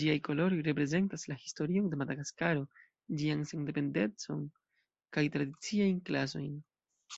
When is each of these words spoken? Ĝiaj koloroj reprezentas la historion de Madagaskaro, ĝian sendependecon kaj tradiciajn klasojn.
Ĝiaj 0.00 0.16
koloroj 0.26 0.58
reprezentas 0.66 1.24
la 1.30 1.38
historion 1.46 1.88
de 1.94 2.00
Madagaskaro, 2.04 2.68
ĝian 3.24 3.48
sendependecon 3.54 4.46
kaj 5.18 5.28
tradiciajn 5.40 6.08
klasojn. 6.12 6.58